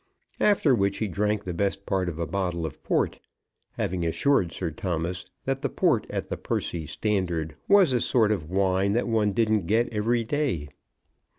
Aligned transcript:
After 0.39 0.73
which 0.73 0.97
he 0.97 1.07
drank 1.07 1.43
the 1.43 1.53
best 1.53 1.85
part 1.85 2.09
of 2.09 2.17
a 2.17 2.25
bottle 2.25 2.65
of 2.65 2.81
port, 2.81 3.19
having 3.73 4.03
assured 4.03 4.51
Sir 4.51 4.71
Thomas 4.71 5.27
that 5.45 5.61
the 5.61 5.69
port 5.69 6.07
at 6.09 6.27
the 6.27 6.37
Percy 6.37 6.87
Standard 6.87 7.55
was 7.67 7.93
a 7.93 8.01
sort 8.01 8.31
of 8.31 8.49
wine 8.49 8.93
that 8.93 9.07
one 9.07 9.31
didn't 9.31 9.67
get 9.67 9.87
every 9.93 10.23
day. 10.23 10.69